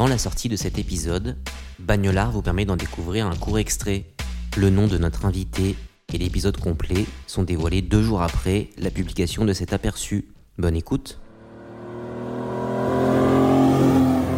[0.00, 1.36] Avant la sortie de cet épisode,
[1.78, 4.06] Bagnolard vous permet d'en découvrir un court extrait.
[4.56, 5.76] Le nom de notre invité
[6.10, 10.28] et l'épisode complet sont dévoilés deux jours après la publication de cet aperçu.
[10.56, 11.20] Bonne écoute.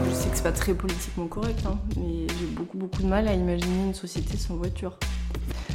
[0.08, 3.28] Je sais que c'est pas très politiquement correct, hein, mais j'ai beaucoup beaucoup de mal
[3.28, 4.98] à imaginer une société sans voiture.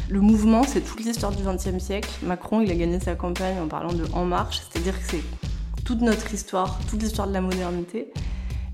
[0.10, 2.10] Le mouvement, c'est toute l'histoire du XXe siècle.
[2.24, 5.24] Macron, il a gagné sa campagne en parlant de En Marche, c'est-à-dire que c'est
[5.86, 8.12] toute notre histoire, toute l'histoire de la modernité.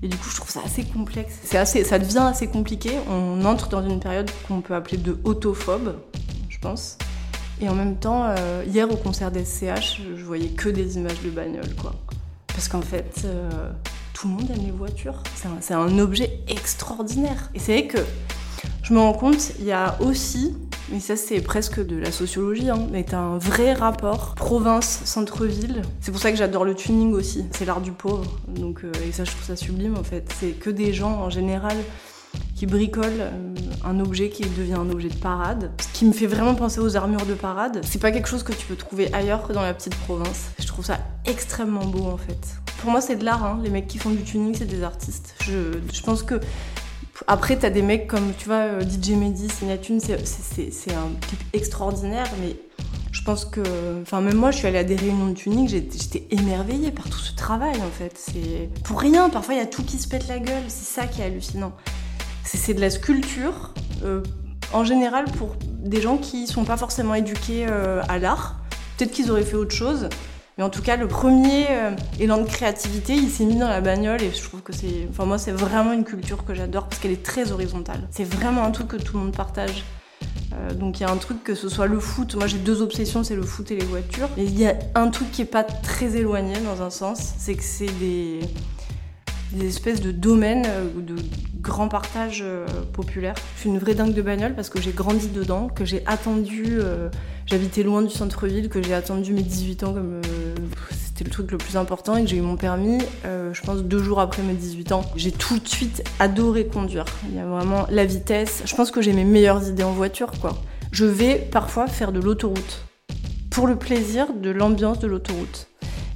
[0.04, 1.32] Et du coup, je trouve ça assez complexe.
[1.44, 2.90] C'est assez, ça devient assez compliqué.
[3.08, 5.96] On entre dans une période qu'on peut appeler de autophobe,
[6.50, 6.98] je pense.
[7.58, 11.22] Et en même temps, euh, hier au concert des SCH, je voyais que des images
[11.24, 11.94] de bagnoles, quoi.
[12.48, 13.70] Parce qu'en fait, euh,
[14.12, 15.22] tout le monde aime les voitures.
[15.62, 17.50] C'est un objet extraordinaire.
[17.54, 18.04] Et c'est vrai que
[18.82, 20.54] je me rends compte, il y a aussi,
[20.90, 25.82] mais ça c'est presque de la sociologie, hein, mais t'as un vrai rapport province-centre-ville.
[26.00, 27.44] C'est pour ça que j'adore le tuning aussi.
[27.52, 28.38] C'est l'art du pauvre.
[28.48, 30.32] Donc, euh, et ça, je trouve ça sublime en fait.
[30.38, 31.76] C'est que des gens en général
[32.54, 33.54] qui bricolent euh,
[33.84, 35.70] un objet qui devient un objet de parade.
[35.80, 37.80] Ce qui me fait vraiment penser aux armures de parade.
[37.84, 40.50] C'est pas quelque chose que tu peux trouver ailleurs que dans la petite province.
[40.58, 42.38] Je trouve ça extrêmement beau en fait.
[42.78, 43.44] Pour moi, c'est de l'art.
[43.44, 43.60] Hein.
[43.62, 45.34] Les mecs qui font du tuning, c'est des artistes.
[45.40, 46.38] Je, je pense que
[47.26, 50.14] après, t'as des mecs comme, tu vois, euh, DJ Mehdi, Signatune, c'est-
[50.92, 52.56] un type extraordinaire, mais
[53.12, 53.60] je pense que.
[54.02, 57.18] Enfin, même moi, je suis allée à des réunions de tuning, j'étais émerveillée par tout
[57.18, 58.12] ce travail, en fait.
[58.18, 61.06] C'est pour rien, parfois, il y a tout qui se pète la gueule, c'est ça
[61.06, 61.72] qui est hallucinant.
[62.44, 63.72] C'est c'est de la sculpture,
[64.04, 64.20] euh,
[64.72, 68.56] en général, pour des gens qui sont pas forcément éduqués euh, à l'art.
[68.98, 70.08] Peut-être qu'ils auraient fait autre chose.
[70.56, 73.80] Mais en tout cas, le premier euh, élan de créativité, il s'est mis dans la
[73.80, 75.08] bagnole et je trouve que c'est.
[75.10, 78.06] Enfin, moi, c'est vraiment une culture que j'adore parce qu'elle est très horizontale.
[78.10, 79.84] C'est vraiment un truc que tout le monde partage.
[80.52, 82.36] Euh, donc, il y a un truc que ce soit le foot.
[82.36, 84.28] Moi, j'ai deux obsessions c'est le foot et les voitures.
[84.36, 87.56] Et il y a un truc qui est pas très éloigné dans un sens c'est
[87.56, 88.40] que c'est des
[89.54, 91.16] des espèces de domaines euh, de
[91.60, 93.34] grands partages euh, populaires.
[93.56, 96.78] Je suis une vraie dingue de bagnole parce que j'ai grandi dedans, que j'ai attendu,
[96.80, 97.08] euh,
[97.46, 100.20] j'habitais loin du centre-ville, que j'ai attendu mes 18 ans comme
[100.90, 104.02] c'était le truc le plus important et que j'ai eu mon permis, je pense deux
[104.02, 105.02] jours après mes 18 ans.
[105.14, 107.04] J'ai tout de suite adoré conduire.
[107.28, 108.64] Il y a vraiment la vitesse.
[108.66, 110.58] Je pense que j'ai mes meilleures idées en voiture, quoi.
[110.90, 112.84] Je vais parfois faire de l'autoroute
[113.50, 115.68] pour le plaisir de l'ambiance de l'autoroute.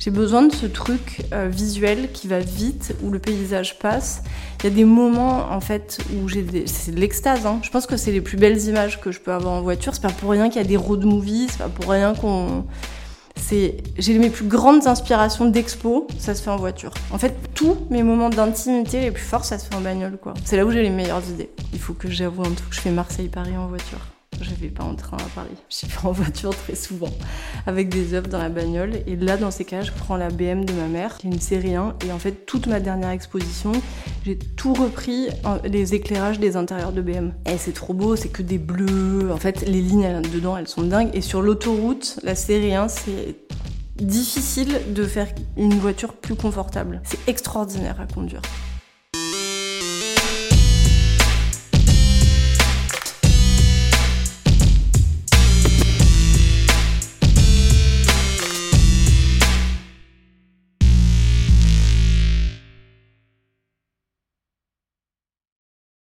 [0.08, 4.22] J'ai besoin de ce truc euh, visuel qui va vite, où le paysage passe.
[4.60, 6.66] Il y a des moments, en fait, où j'ai des...
[6.66, 7.44] c'est de l'extase.
[7.44, 7.60] Hein.
[7.62, 9.94] Je pense que c'est les plus belles images que je peux avoir en voiture.
[9.94, 12.64] C'est pas pour rien qu'il y a des road movies, c'est pas pour rien qu'on...
[13.36, 13.76] C'est...
[13.98, 16.94] J'ai mes plus grandes inspirations d'expo, ça se fait en voiture.
[17.10, 20.32] En fait, tous mes moments d'intimité les plus forts, ça se fait en bagnole, quoi.
[20.42, 21.50] C'est là où j'ai les meilleures idées.
[21.74, 24.00] Il faut que j'avoue un truc, je fais Marseille-Paris en voiture.
[24.40, 25.48] Je vais pas en train à Paris.
[25.68, 27.10] Je vais en voiture très souvent,
[27.66, 28.92] avec des œuvres dans la bagnole.
[29.06, 31.40] Et là, dans ces cas, je prends la BM de ma mère, qui est une
[31.40, 31.96] série 1.
[32.06, 33.72] Et en fait, toute ma dernière exposition,
[34.24, 35.28] j'ai tout repris,
[35.64, 37.32] les éclairages des intérieurs de BM.
[37.46, 39.32] Et c'est trop beau, c'est que des bleus.
[39.32, 41.10] En fait, les lignes dedans, elles sont dingues.
[41.14, 43.36] Et sur l'autoroute, la série 1, c'est
[43.96, 47.00] difficile de faire une voiture plus confortable.
[47.04, 48.42] C'est extraordinaire à conduire.